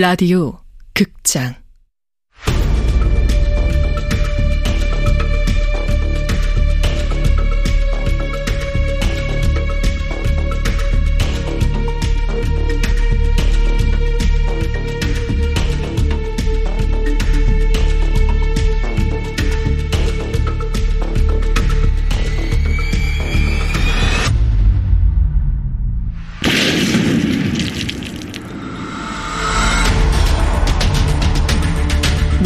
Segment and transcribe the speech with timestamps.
[0.00, 0.58] 라디오
[0.94, 1.54] 극장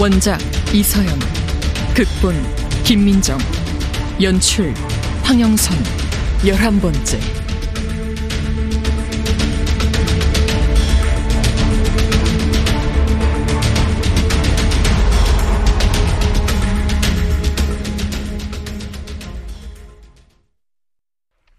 [0.00, 0.40] 원작
[0.74, 1.06] 이서연
[1.94, 2.34] 극본
[2.82, 3.38] 김민정
[4.20, 4.74] 연출
[5.22, 5.76] 황영선
[6.44, 7.20] 열한 번째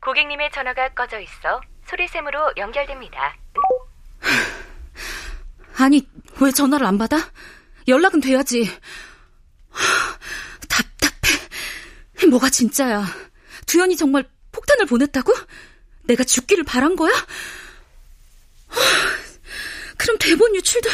[0.01, 3.33] 고객님의 전화가 꺼져 있어 소리샘으로 연결됩니다.
[5.77, 6.07] 아니,
[6.41, 7.17] 왜 전화를 안 받아?
[7.87, 8.65] 연락은 돼야지.
[10.69, 12.27] 답답해.
[12.29, 13.03] 뭐가 진짜야.
[13.67, 15.33] 두현이 정말 폭탄을 보냈다고?
[16.03, 17.11] 내가 죽기를 바란 거야?
[19.97, 20.89] 그럼 대본 유출도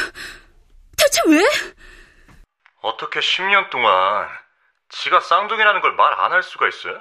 [0.98, 1.44] 대체 왜?
[2.82, 4.28] 어떻게 10년 동안
[4.90, 7.00] 지가 쌍둥이라는 걸 말 안 할 수가 있어요?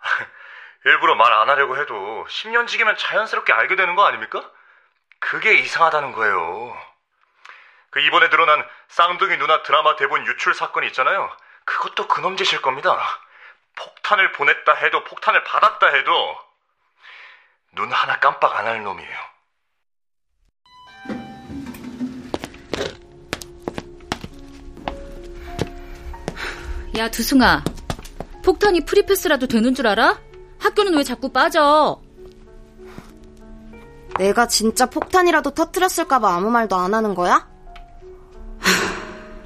[0.86, 4.50] 일부러 말 안 하려고 해도 10년 지기면 자연스럽게 알게 되는 거 아닙니까?
[5.20, 6.76] 그게 이상하다는 거예요.
[7.90, 11.30] 그 이번에 드러난 쌍둥이 누나 드라마 대본 유출 사건 있잖아요.
[11.64, 12.98] 그것도 그놈 짓일 겁니다.
[13.76, 16.38] 폭탄을 보냈다 해도 폭탄을 받았다 해도
[17.72, 19.18] 눈 하나 깜빡 안 할 놈이에요.
[26.98, 27.62] 야, 두승아.
[28.44, 30.18] 폭탄이 프리패스라도 되는 줄 알아?
[30.58, 32.00] 학교는 왜 자꾸 빠져?
[34.18, 37.48] 내가 진짜 폭탄이라도 터뜨렸을까봐 아무 말도 안 하는 거야?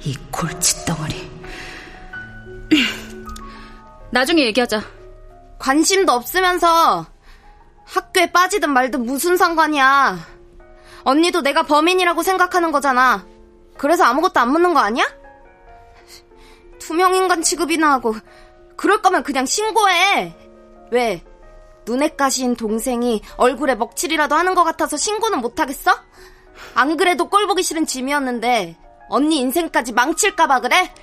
[0.05, 1.31] 이 골칫덩어리.
[4.11, 4.83] 나중에 얘기하자.
[5.57, 7.07] 관심도 없으면서
[7.85, 10.19] 학교에 빠지든 말든 무슨 상관이야.
[11.03, 13.25] 언니도 내가 범인이라고 생각하는 거잖아.
[13.77, 15.05] 그래서 아무것도 안 묻는 거 아니야?
[16.79, 18.15] 투명인간 취급이나 하고
[18.77, 20.35] 그럴 거면 그냥 신고해.
[20.91, 21.23] 왜?
[21.87, 25.91] 눈에 까신 동생이 얼굴에 먹칠이라도 하는 것 같아서 신고는 못하겠어?
[26.75, 30.93] 안 그래도 꼴 보기 싫은 짐이었는데 언니 인생까지 망칠까봐 그래?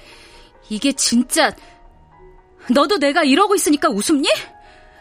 [0.69, 1.53] 이게 진짜
[2.71, 4.29] 너도 내가 이러고 있으니까 웃음니?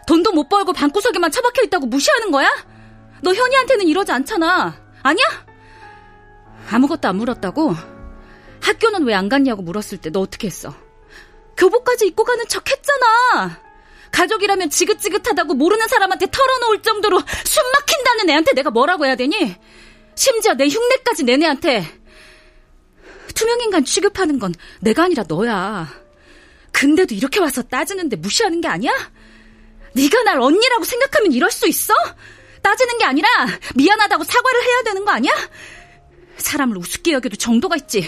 [0.08, 2.50] 돈도 못 벌고 방구석에만 처박혀 있다고 무시하는 거야?
[3.22, 4.76] 너 현이한테는 이러지 않잖아.
[5.04, 5.26] 아니야?
[6.72, 7.76] 아무것도 안 물었다고?
[8.62, 10.74] 학교는 왜 안 갔냐고 물었을 때 너 어떻게 했어?
[11.58, 13.60] 교복까지 입고 가는 척 했잖아.
[14.12, 19.56] 가족이라면 지긋지긋하다고 모르는 사람한테 털어놓을 정도로 숨 막힌다는 애한테 내가 뭐라고 해야 되니?
[20.16, 21.86] 심지어 내 흉내까지 낸 애한테
[23.42, 25.92] 투명인간 취급하는 건 내가 아니라 너야.
[26.72, 28.92] 근데도 이렇게 와서 따지는데 무시하는 게 아니야?
[29.94, 31.92] 네가 날 언니라고 생각하면 이럴 수 있어?
[32.62, 33.28] 따지는 게 아니라
[33.76, 35.32] 미안하다고 사과를 해야 되는 거 아니야?
[36.38, 38.08] 사람을 우습게 여겨도 정도가 있지.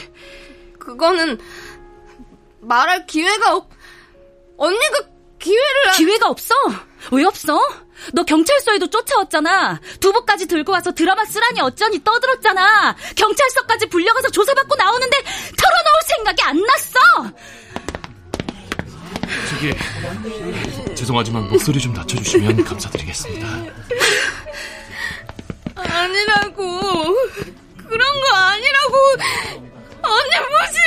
[0.80, 1.40] 그거는
[2.62, 3.72] 말할 기회가 없.
[4.58, 5.00] 언니가
[5.40, 6.54] 기회를 기회가 없어?
[7.12, 7.60] 왜 없어?
[8.14, 9.80] 너 경찰서에도 쫓아왔잖아.
[10.00, 12.96] 두부까지 들고 와서 드라마 쓰라니 어쩌니 떠들었잖아.
[13.16, 17.00] 경찰서까지 불려가서 조사받고 나오는데 털어놓을 생각이 안 났어.
[19.50, 19.74] 저기
[20.96, 23.48] 죄송하지만 목소리 좀 낮춰주시면 감사드리겠습니다.
[25.76, 27.16] 아니라고.
[27.78, 28.98] 그런 거 아니라고.
[30.02, 30.83] 언니 무시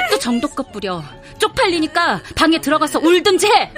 [0.00, 1.02] 응접도 정도껏 부려.
[1.38, 3.72] 쪽팔리니까 방에 들어가서 울든지 해.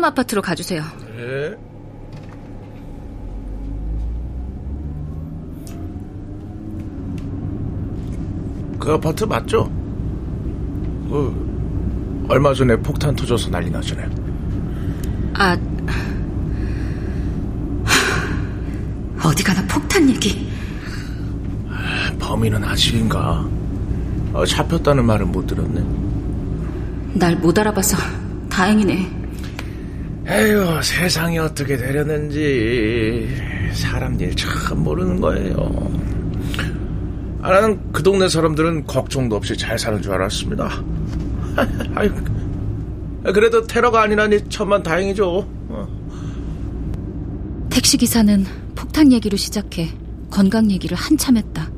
[0.00, 0.82] 강남 아파트로 가주세요.
[1.14, 1.54] 네.
[8.78, 9.64] 그 아파트 맞죠?
[11.08, 14.08] 그 얼마 전에 폭탄 터져서 난리 나잖아요.
[15.34, 15.56] 아,
[19.22, 20.48] 어디 가나 폭탄 얘기.
[22.18, 23.46] 범인은 아직인가?
[24.32, 25.84] 어, 잡혔다는 말은 못 들었네.
[27.18, 27.96] 날 못 알아봐서
[28.48, 29.19] 다행이네.
[30.26, 33.28] 에휴, 세상이 어떻게 되려는지
[33.72, 35.90] 사람 일 참 모르는 거예요.
[37.42, 40.68] 아, 나는 그 동네 사람들은 걱정도 없이 잘 사는 줄 알았습니다.
[43.34, 45.46] 그래도 테러가 아니라니 천만 다행이죠.
[45.68, 45.88] 어.
[47.70, 48.44] 택시 기사는
[48.74, 49.88] 폭탄 얘기로 시작해
[50.30, 51.70] 건강 얘기를 한참 했다.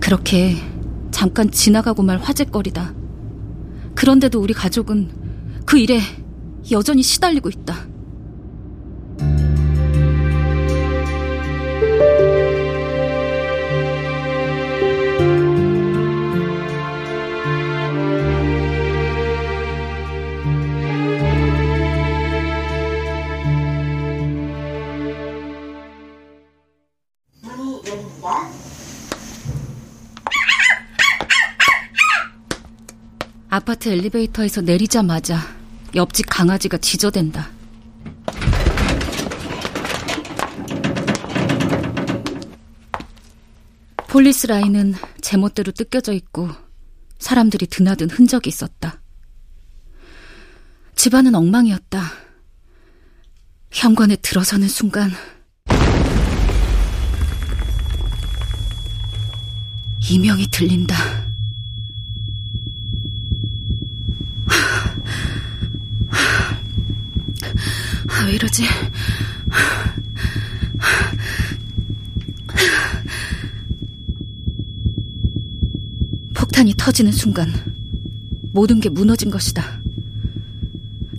[0.00, 0.56] 그렇게
[1.10, 2.92] 잠깐 지나가고 말 화제거리다.
[3.94, 5.10] 그런데도 우리 가족은
[5.64, 6.00] 그 일에
[6.70, 7.86] 여전히 시달리고 있다.
[33.50, 35.57] 아파트 엘리베이터에서 내리자마자
[35.94, 37.50] 옆집 강아지가 짖어댄다.
[44.08, 46.48] 폴리스 라인은 제멋대로 뜯겨져 있고
[47.18, 49.00] 사람들이 드나든 흔적이 있었다.
[50.96, 52.02] 집안은 엉망이었다.
[53.70, 55.10] 현관에 들어서는 순간
[60.10, 60.96] 이명이 들린다.
[68.08, 68.62] 아, 왜 이러지?
[76.34, 77.50] 폭탄이 터지는 순간
[78.52, 79.80] 모든 게 무너진 것이다.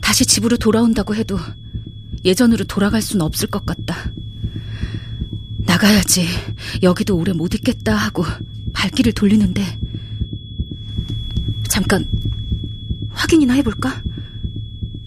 [0.02, 1.40] 다시 집으로 돌아온다고 해도
[2.24, 4.12] 예전으로 돌아갈 수는 없을 것 같다.
[5.66, 6.28] 나가야지.
[6.84, 8.24] 여기도 오래 못 있겠다 하고
[8.74, 9.64] 발길을 돌리는데
[11.70, 12.08] 잠깐
[13.10, 14.04] 확인이나 해볼까?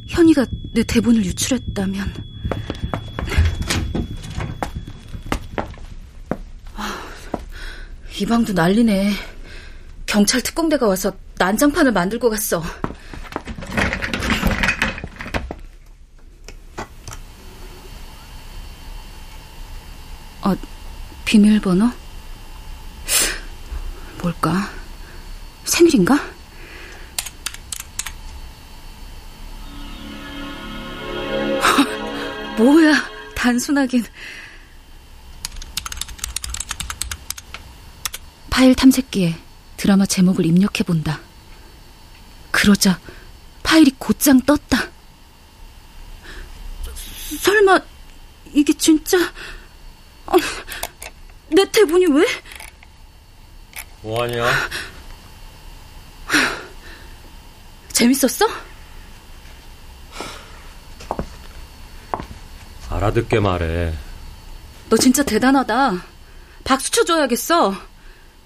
[0.09, 2.33] 현이가 내 대본을 유출했다면
[6.77, 7.03] 아,
[8.19, 9.13] 이 방도 난리네.
[10.07, 12.63] 경찰 특공대가 와서 난장판을 만들고 갔어.
[20.43, 20.57] 어,
[21.25, 21.91] 비밀번호?
[24.23, 24.71] 뭘까?
[25.65, 26.19] 생일인가?
[32.57, 32.93] 뭐야,
[33.35, 34.05] 단순하긴.
[38.51, 39.37] 파일 탐색기에
[39.77, 41.21] 드라마 제목을 입력해 본다.
[42.51, 43.01] 그러자
[43.63, 44.91] 파일이 곧장 떴다.
[47.41, 47.81] 설마,
[48.53, 49.17] 이게 진짜,
[50.27, 50.35] 어,
[51.49, 52.27] 내 대본이 왜?
[54.03, 54.45] 뭐하냐?
[57.93, 58.47] 재밌었어?
[63.03, 63.93] 알아듣게 말해.
[64.89, 66.05] 너 진짜 대단하다.
[66.65, 67.75] 박수 쳐줘야겠어.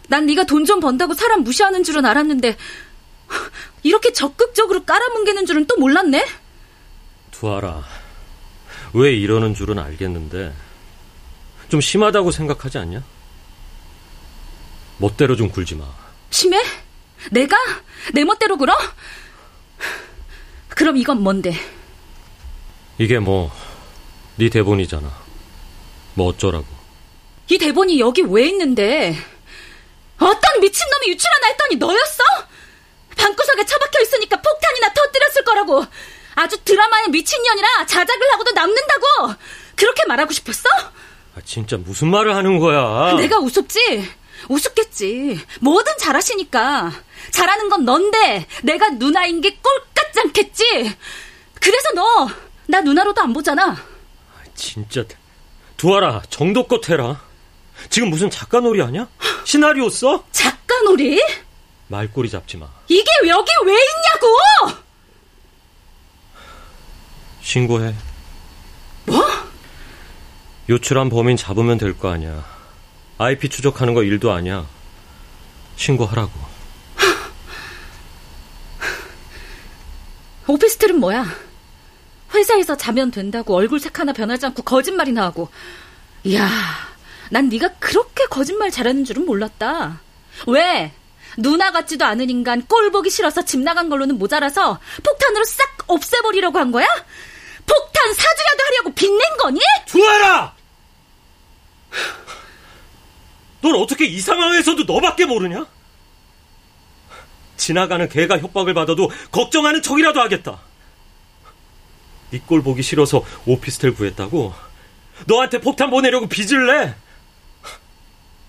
[0.08, 2.56] 난 네가 돈 좀 번다고 사람 무시하는 줄은 알았는데
[3.82, 6.26] 이렇게 적극적으로 깔아뭉개는 줄은 또 몰랐네.
[7.32, 7.84] 두아라.
[8.94, 10.54] 왜 이러는 줄은 알겠는데
[11.68, 13.02] 좀 심하다고 생각하지 않냐?
[14.98, 15.84] 멋대로 좀 굴지 마.
[16.30, 16.62] 심해?
[17.30, 17.56] 내가?
[18.14, 18.74] 내 멋대로 굴어?
[20.68, 21.54] 그럼 이건 뭔데?
[22.98, 23.52] 이게 뭐
[24.36, 25.10] 네 대본이잖아.
[26.14, 26.66] 뭐 어쩌라고.
[27.48, 29.16] 이 대본이 여기 왜 있는데?
[30.18, 32.22] 어떤 미친놈이 유출하나 했더니 너였어?
[33.16, 35.84] 방구석에 처박혀 있으니까 폭탄이나 터뜨렸을 거라고.
[36.34, 39.34] 아주 드라마의 미친년이라 자작을 하고도 남는다고.
[39.74, 40.68] 그렇게 말하고 싶었어?
[41.34, 43.14] 아, 진짜 무슨 말을 하는 거야?
[43.16, 44.10] 내가 우습지?
[44.48, 45.40] 우습겠지.
[45.60, 46.92] 뭐든 잘하시니까.
[47.30, 50.96] 잘하는 건 넌데 내가 누나인 게 꼴같지 않겠지?
[51.60, 52.28] 그래서 너
[52.68, 53.76] 나 누나로도 안 보잖아.
[54.56, 55.04] 진짜
[55.76, 57.20] 두아라 정도껏 해라.
[57.90, 59.06] 지금 무슨 작가 놀이 하냐?
[59.44, 60.24] 시나리오 써?
[60.32, 61.20] 작가 놀이?
[61.88, 62.68] 말꼬리 잡지 마.
[62.88, 64.82] 이게 여기 왜 있냐고!
[67.42, 67.94] 신고해.
[69.06, 69.24] 뭐?
[70.68, 72.44] 유출한 범인 잡으면 될 거 아니야.
[73.18, 74.66] IP 추적하는 거 일도 아니야.
[75.76, 76.32] 신고하라고.
[80.48, 81.26] 오피스텔은 뭐야?
[82.46, 85.48] 회사에서 자면 된다고 얼굴 색 하나 변하지 않고 거짓말이나 하고.
[86.24, 86.48] 이야,
[87.30, 90.00] 난 네가 그렇게 거짓말 잘하는 줄은 몰랐다.
[90.46, 90.92] 왜?
[91.36, 96.70] 누나 같지도 않은 인간 꼴 보기 싫어서 집 나간 걸로는 모자라서 폭탄으로 싹 없애버리려고 한
[96.70, 96.86] 거야?
[97.66, 99.60] 폭탄 사주라도 하려고 빚낸 거니?
[99.86, 100.54] 두아라!
[103.60, 105.66] 넌 어떻게 이 상황에서도 너밖에 모르냐?
[107.56, 110.60] 지나가는 개가 협박을 받아도 걱정하는 척이라도 하겠다.
[112.30, 114.54] 네꼴 보기 싫어서 오피스텔 구했다고?
[115.26, 116.94] 너한테 폭탄 보내려고 빚을 내?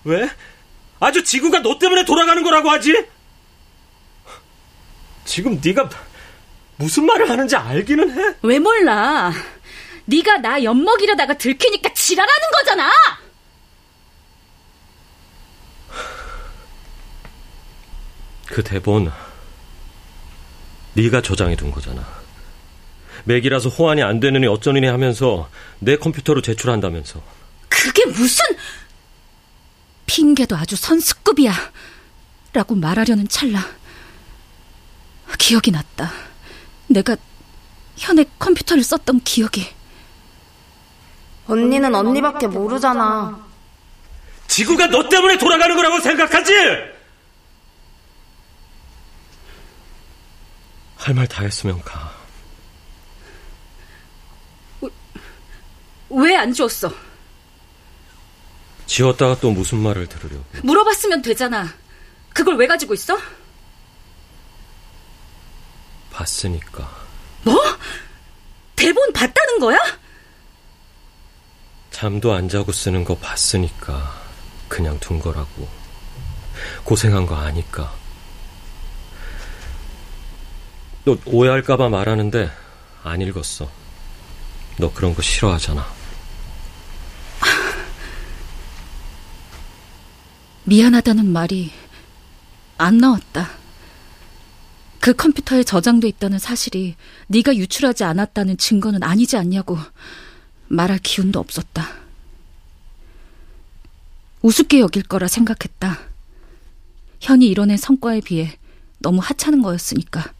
[0.04, 0.30] 왜?
[1.00, 3.06] 아주 지구가 너 때문에 돌아가는 거라고 하지?
[5.24, 5.88] 지금 네가
[6.76, 8.34] 무슨 말을 하는지 알기는 해?
[8.42, 9.32] 왜 몰라?
[10.06, 12.90] 네가 나 엿먹이려다가 들키니까 지랄하는 거잖아.
[18.46, 19.12] 그 대본
[20.94, 22.06] 네가 저장해 둔 거잖아.
[23.24, 25.48] 맥이라서 호환이 안 되느니 어쩌느니 하면서
[25.78, 27.22] 내 컴퓨터로 제출한다면서.
[27.68, 28.44] 그게 무슨
[30.06, 31.52] 핑계도 아주 선수급이야.
[32.52, 33.60] 라고 말하려는 찰나.
[35.38, 36.10] 기억이 났다.
[36.88, 37.16] 내가
[37.96, 39.66] 현의 컴퓨터를 썼던 기억이.
[41.46, 43.46] 언니는 언니밖에 모르잖아.
[44.48, 46.52] 지구가 너 때문에 돌아가는 거라고 생각하지?
[50.96, 52.07] 할 말 다 했으면 가.
[56.10, 56.92] 왜안 주었어?
[58.86, 60.44] 지웠다가 또 무슨 말을 들으려고.
[60.62, 61.68] 물어봤으면 되잖아.
[62.32, 63.18] 그걸 왜 가지고 있어?
[66.10, 66.90] 봤으니까.
[67.42, 67.54] 뭐?
[68.76, 69.78] 대본 봤다는 거야?
[71.90, 74.14] 잠도 안 자고 쓰는 거 봤으니까
[74.68, 75.68] 그냥 둔 거라고.
[76.84, 77.92] 고생한 거 아니까.
[81.04, 82.50] 너 오해할까봐 말하는데
[83.02, 83.70] 안 읽었어.
[84.78, 85.97] 너 그런 거 싫어하잖아.
[90.68, 91.70] 미안하다는 말이
[92.76, 93.48] 안 나왔다.
[95.00, 96.94] 그 컴퓨터에 저장돼 있다는 사실이
[97.28, 99.78] 네가 유출하지 않았다는 증거는 아니지 않냐고
[100.66, 101.88] 말할 기운도 없었다.
[104.42, 106.00] 우습게 여길 거라 생각했다.
[107.20, 108.58] 현이 이뤄낸 성과에 비해
[108.98, 110.34] 너무 하찮은 거였으니까.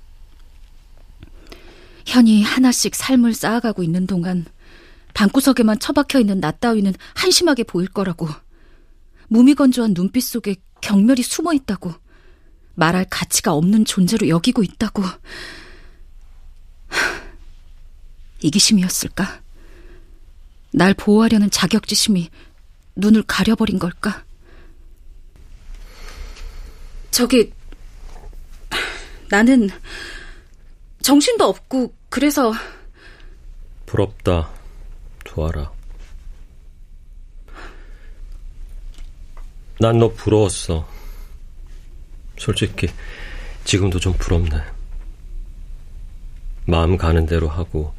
[2.05, 4.45] 현이 하나씩 삶을 쌓아가고 있는 동안
[5.15, 8.29] 방구석에만 처박혀 있는 나 따위는 한심하게 보일 거라고.
[9.29, 11.95] 무미건조한 눈빛 속에 경멸이 숨어 있다고.
[12.75, 15.03] 말할 가치가 없는 존재로 여기고 있다고.
[18.41, 19.43] 이기심이었을까?
[20.73, 22.31] 날 보호하려는 자격지심이
[22.97, 24.25] 눈을 가려버린 걸까?
[27.11, 27.53] 저기,
[29.29, 29.71] 나는
[31.03, 32.53] 정신도 없고, 그래서.
[33.87, 34.51] 부럽다,
[35.25, 35.78] 두아라.
[39.81, 40.89] 난 너 부러웠어.
[42.37, 42.89] 솔직히,
[43.65, 44.61] 지금도 좀 부럽네.
[46.67, 47.95] 마음 가는 대로 하고,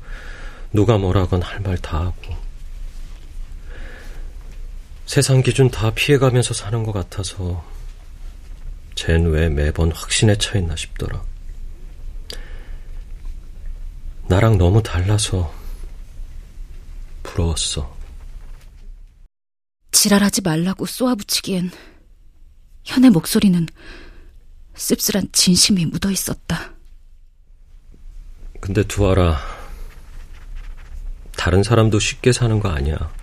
[0.73, 2.35] 누가 뭐라건 할 말 다 하고.
[5.05, 7.63] 세상 기준 다 피해가면서 사는 것 같아서,
[8.95, 11.21] 쟨 왜 매번 확신에 차 있나 싶더라.
[14.27, 15.51] 나랑 너무 달라서
[17.23, 17.97] 부러웠어.
[19.99, 21.71] 지랄하지 말라고 쏘아붙이기엔
[22.85, 23.67] 현의 목소리는
[24.73, 26.71] 씁쓸한 진심이 묻어 있었다.
[28.61, 29.37] 근데 두아라,
[31.35, 33.13] 다른 사람도 쉽게 사는 거 아니야.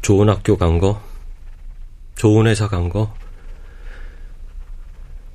[0.00, 1.02] 좋은 학교 간 거,
[2.14, 3.14] 좋은 회사 간 거,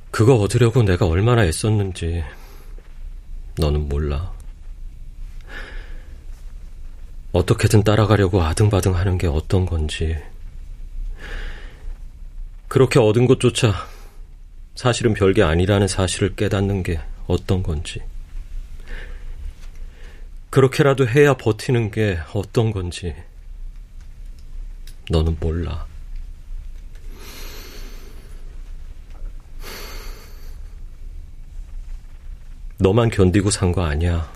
[0.09, 2.23] 그거 얻으려고 내가 얼마나 애썼는지
[3.59, 4.38] 너는 몰라.
[7.31, 10.17] 어떻게든 따라가려고 아등바등 하는 게 어떤 건지.
[12.67, 13.87] 그렇게 얻은 것조차
[14.75, 18.01] 사실은 별게 아니라는 사실을 깨닫는 게 어떤 건지.
[20.49, 23.15] 그렇게라도 해야 버티는 게 어떤 건지.
[25.11, 25.85] 너는 몰라.
[32.77, 34.31] 너만 견디고 산 거 아니야.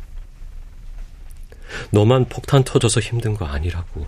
[1.91, 4.05] 너만 폭탄 터져서 힘든 거 아니라고.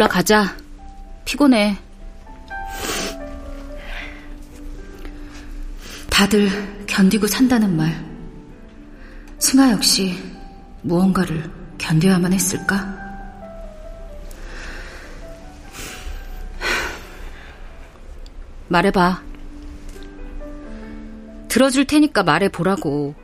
[0.00, 0.56] 올라가자.
[1.26, 1.76] 피곤해.
[6.08, 8.02] 다들 견디고 산다는 말.
[9.38, 10.18] 승아 역시
[10.80, 12.96] 무언가를 견뎌야만 했을까?
[18.68, 19.22] 말해봐.
[21.48, 23.14] 들어줄 테니까 말해보라고.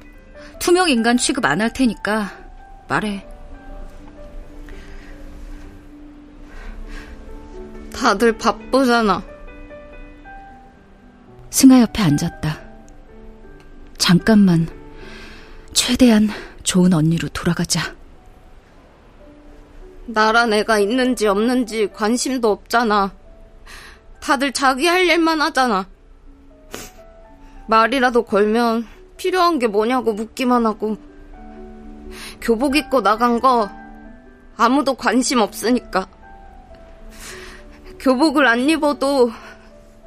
[0.60, 2.32] 투명 인간 취급 안 할 테니까
[2.86, 3.26] 말해.
[8.06, 9.20] 다들 바쁘잖아.
[11.50, 12.60] 승아 옆에 앉았다.
[13.98, 14.68] 잠깐만,
[15.72, 16.28] 최대한
[16.62, 17.96] 좋은 언니로 돌아가자.
[20.06, 23.12] 나란 애가 있는지 없는지 관심도 없잖아.
[24.20, 25.88] 다들 자기 할 일만 하잖아.
[27.66, 28.86] 말이라도 걸면
[29.16, 30.96] 필요한 게 뭐냐고 묻기만 하고.
[32.40, 33.68] 교복 입고 나간 거
[34.56, 36.06] 아무도 관심 없으니까.
[38.06, 39.32] 교복을 안 입어도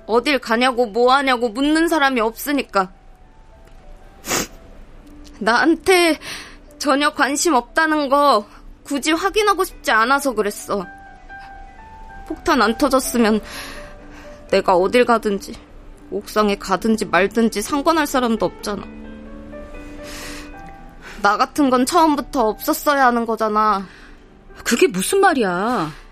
[0.06, 2.94] 어딜 가냐고 뭐 하냐고 묻는 사람이 없으니까.
[5.40, 6.18] 나한테
[6.78, 8.48] 전혀 관심 없다는 거
[8.84, 10.86] 굳이 확인하고 싶지 않아서 그랬어.
[12.26, 13.42] 폭탄 안 터졌으면
[14.50, 15.54] 내가 어딜 가든지
[16.10, 18.82] 옥상에 가든지 말든지 상관할 사람도 없잖아.
[21.22, 23.86] 나 같은 건 처음부터 없었어야 하는 거잖아.
[24.64, 26.09] 그게 무슨 말이야?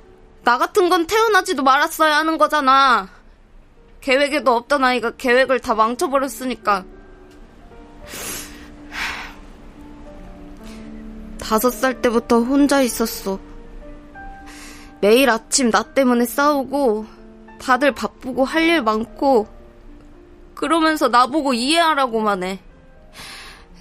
[0.48, 3.10] 나 같은 건 태어나지도 말았어야 하는 거잖아.
[4.00, 6.86] 계획에도 없던 아이가 계획을 다 망쳐버렸으니까.
[11.38, 13.38] 다섯 살 때부터 혼자 있었어.
[15.02, 17.06] 매일 아침 나 때문에 싸우고,
[17.60, 19.50] 다들 바쁘고 할 일 많고,
[20.56, 22.60] 그러면서 나보고 이해하라고만 해.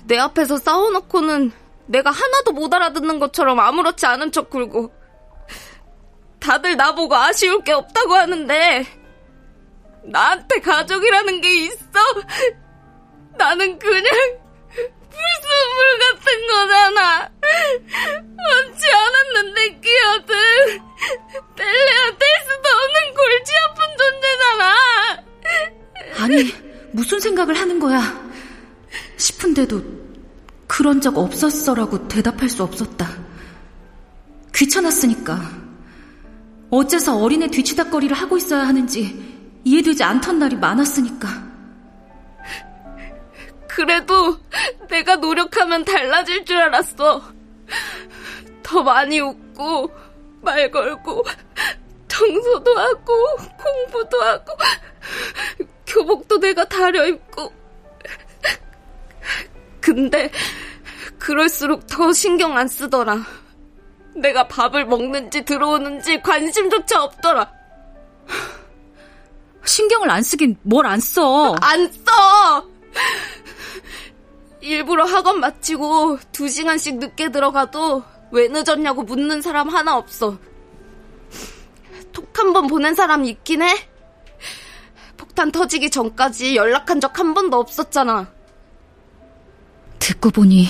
[0.09, 1.53] 내 앞에서 싸워놓고는
[1.87, 4.96] 내가 하나도 못 알아듣는 것처럼 아무렇지 않은 척 굴고,
[6.47, 8.87] 다들 나보고 아쉬울 게 없다고 하는데,
[10.05, 11.99] 나한테 가족이라는 게 있어.
[13.37, 14.05] 나는 그냥
[15.11, 17.31] 불순물 같은 거잖아.
[18.49, 20.35] 원치 않았는데 끼어든
[21.57, 24.63] 뗄래야 뗄 수도 없는 골치 아픈 존재잖아.
[26.23, 26.55] 아니,
[26.93, 28.25] 무슨 생각을 하는 거야?
[29.17, 29.83] 싶은데도
[30.69, 33.09] 그런 적 없었어라고 대답할 수 없었다.
[34.55, 35.66] 귀찮았으니까.
[36.71, 41.47] 어째서 어린애 뒤치다거리를 하고 있어야 하는지 이해되지 않던 날이 많았으니까.
[43.69, 44.39] 그래도
[44.89, 47.23] 내가 노력하면 달라질 줄 알았어.
[48.63, 49.91] 더 많이 웃고,
[50.41, 51.25] 말 걸고,
[52.09, 54.53] 청소도 하고, 공부도 하고,
[55.87, 57.53] 교복도 내가 다려입고.
[59.81, 60.31] 근데,
[61.19, 63.25] 그럴수록 더 신경 안 쓰더라.
[64.17, 67.51] 내가 밥을 먹는지 들어오는지 관심조차 없더라.
[69.65, 71.55] 신경을 안 쓰긴 뭘 안 써.
[71.61, 72.67] 안 써!
[74.61, 78.03] 일부러 학원 마치고 두 시간씩 늦게 들어가도
[78.33, 80.39] 왜 늦었냐고 묻는 사람 하나 없어.
[82.13, 83.89] 톡 한 번 보낸 사람 있긴 해?
[85.17, 88.31] 폭탄 터지기 전까지 연락한 적 한 번도 없었잖아.
[89.99, 90.69] 듣고 보니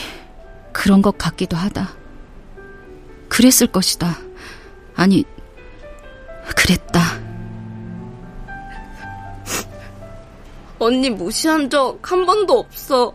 [0.73, 1.95] 그런 것 같기도 하다.
[3.37, 4.19] 그랬을 것이다.
[4.95, 5.25] 아니,
[6.57, 7.01] 그랬다.
[10.79, 13.15] 언니 무시한 적 한 번도 없어.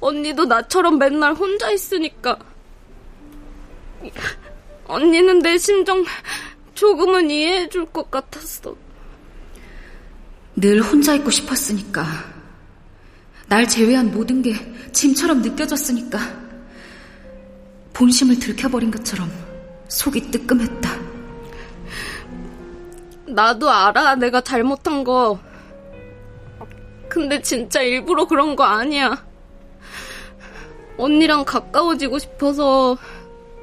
[0.00, 2.38] 언니도 나처럼 맨날 혼자 있으니까.
[4.86, 6.04] 언니는 내 심정
[6.74, 8.76] 조금은 이해해 줄 것 같았어.
[10.56, 12.04] 늘 혼자 있고 싶었으니까.
[13.48, 14.54] 날 제외한 모든 게
[14.92, 16.43] 짐처럼 느껴졌으니까.
[17.94, 19.30] 본심을 들켜버린 것처럼
[19.88, 20.90] 속이 뜨끔했다.
[23.26, 25.38] 나도 알아, 내가 잘못한 거.
[27.08, 29.24] 근데 진짜 일부러 그런 거 아니야.
[30.96, 32.96] 언니랑 가까워지고 싶어서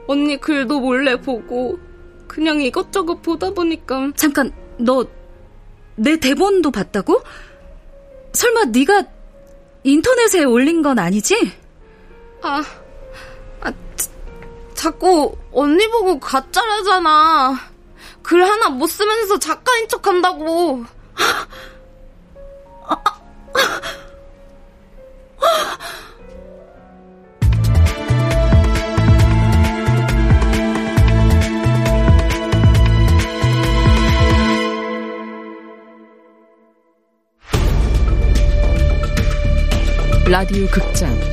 [0.08, 1.80] 언니 글도 몰래 보고
[2.28, 5.06] 그냥 이것저것 보다 보니까 잠깐 너
[5.96, 7.22] 내 대본도 봤다고?
[8.34, 9.04] 설마 네가
[9.84, 11.52] 인터넷에 올린 건 아니지?
[12.42, 12.64] 아,
[14.82, 17.56] 자꾸 언니 보고 가짜라잖아.
[18.24, 20.84] 글 하나 못 쓰면서 작가인 척 한다고.
[40.28, 41.31] 라디오 극장 펑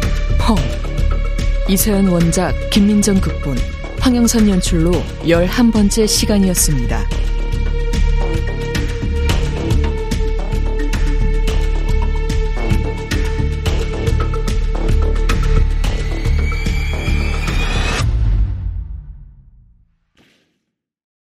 [1.69, 3.59] 이서연 원작 김민정 극본
[4.01, 4.91] 황영선 연출로
[5.23, 7.18] 11번째 시간이었습니다.